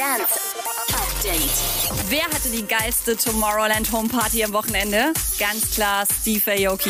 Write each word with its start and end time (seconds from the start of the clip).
Dance 0.00 0.24
Update. 0.94 2.08
Wer 2.08 2.24
hatte 2.24 2.48
die 2.48 2.66
geilste 2.66 3.18
Tomorrowland 3.18 3.92
Home 3.92 4.08
Party 4.08 4.42
am 4.42 4.54
Wochenende? 4.54 5.12
Ganz 5.38 5.72
klar 5.72 6.06
Steve 6.06 6.50
Aoki. 6.50 6.88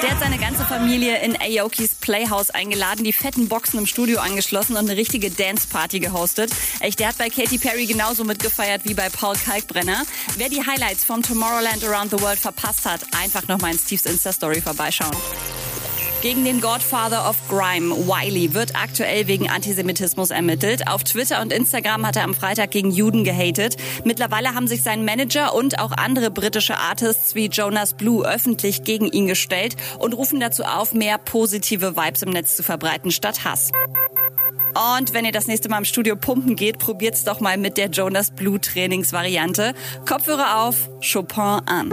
Der 0.00 0.10
hat 0.12 0.20
seine 0.20 0.38
ganze 0.38 0.64
Familie 0.64 1.20
in 1.20 1.36
Aokis 1.40 1.96
Playhouse 1.96 2.50
eingeladen, 2.50 3.02
die 3.02 3.12
fetten 3.12 3.48
Boxen 3.48 3.80
im 3.80 3.86
Studio 3.86 4.20
angeschlossen 4.20 4.76
und 4.76 4.88
eine 4.88 4.96
richtige 4.96 5.32
Dance-Party 5.32 5.98
gehostet. 5.98 6.52
Echt, 6.78 7.00
der 7.00 7.08
hat 7.08 7.18
bei 7.18 7.30
Katy 7.30 7.58
Perry 7.58 7.86
genauso 7.86 8.22
mitgefeiert 8.22 8.82
wie 8.84 8.94
bei 8.94 9.08
Paul 9.08 9.34
Kalkbrenner. 9.34 10.04
Wer 10.36 10.50
die 10.50 10.64
Highlights 10.64 11.02
vom 11.02 11.24
Tomorrowland 11.24 11.82
Around 11.82 12.12
the 12.12 12.20
World 12.20 12.38
verpasst 12.38 12.84
hat, 12.84 13.00
einfach 13.20 13.48
nochmal 13.48 13.72
in 13.72 13.78
Steves 13.80 14.06
Insta-Story 14.06 14.60
vorbeischauen. 14.60 15.16
Gegen 16.20 16.44
den 16.44 16.60
Godfather 16.60 17.30
of 17.30 17.36
Grime, 17.48 17.94
Wiley, 17.94 18.52
wird 18.52 18.74
aktuell 18.74 19.28
wegen 19.28 19.48
Antisemitismus 19.48 20.32
ermittelt. 20.32 20.88
Auf 20.88 21.04
Twitter 21.04 21.40
und 21.40 21.52
Instagram 21.52 22.04
hat 22.04 22.16
er 22.16 22.24
am 22.24 22.34
Freitag 22.34 22.72
gegen 22.72 22.90
Juden 22.90 23.22
gehatet. 23.22 23.76
Mittlerweile 24.02 24.52
haben 24.52 24.66
sich 24.66 24.82
sein 24.82 25.04
Manager 25.04 25.54
und 25.54 25.78
auch 25.78 25.92
andere 25.92 26.32
britische 26.32 26.76
Artists 26.76 27.36
wie 27.36 27.46
Jonas 27.46 27.94
Blue 27.94 28.26
öffentlich 28.26 28.82
gegen 28.82 29.06
ihn 29.06 29.28
gestellt 29.28 29.76
und 30.00 30.12
rufen 30.12 30.40
dazu 30.40 30.64
auf, 30.64 30.92
mehr 30.92 31.18
positive 31.18 31.96
Vibes 31.96 32.22
im 32.22 32.30
Netz 32.30 32.56
zu 32.56 32.64
verbreiten 32.64 33.12
statt 33.12 33.44
Hass. 33.44 33.70
Und 34.96 35.14
wenn 35.14 35.24
ihr 35.24 35.32
das 35.32 35.46
nächste 35.46 35.68
Mal 35.68 35.78
im 35.78 35.84
Studio 35.84 36.16
pumpen 36.16 36.56
geht, 36.56 36.80
probiert's 36.80 37.22
doch 37.22 37.38
mal 37.38 37.58
mit 37.58 37.76
der 37.76 37.90
Jonas 37.90 38.32
Blue 38.32 38.60
Trainingsvariante. 38.60 39.72
Kopfhörer 40.04 40.62
auf, 40.64 40.88
Chopin 41.00 41.60
an. 41.66 41.92